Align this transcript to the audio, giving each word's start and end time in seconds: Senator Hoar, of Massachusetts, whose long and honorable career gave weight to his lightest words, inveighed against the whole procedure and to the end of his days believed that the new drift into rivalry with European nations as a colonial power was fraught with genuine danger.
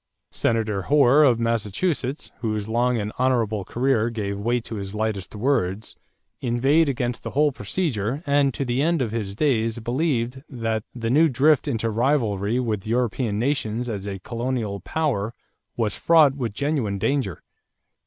Senator 0.31 0.81
Hoar, 0.81 1.23
of 1.23 1.39
Massachusetts, 1.39 2.31
whose 2.39 2.67
long 2.67 2.97
and 2.97 3.11
honorable 3.19 3.63
career 3.63 4.09
gave 4.09 4.39
weight 4.39 4.63
to 4.63 4.77
his 4.77 4.95
lightest 4.95 5.35
words, 5.35 5.95
inveighed 6.39 6.89
against 6.89 7.21
the 7.21 7.29
whole 7.29 7.51
procedure 7.51 8.23
and 8.25 8.51
to 8.55 8.65
the 8.65 8.81
end 8.81 9.03
of 9.03 9.11
his 9.11 9.35
days 9.35 9.77
believed 9.77 10.41
that 10.49 10.83
the 10.95 11.11
new 11.11 11.27
drift 11.27 11.67
into 11.67 11.91
rivalry 11.91 12.59
with 12.59 12.87
European 12.87 13.37
nations 13.37 13.87
as 13.87 14.07
a 14.07 14.17
colonial 14.17 14.79
power 14.79 15.33
was 15.77 15.95
fraught 15.95 16.33
with 16.33 16.51
genuine 16.51 16.97
danger. 16.97 17.43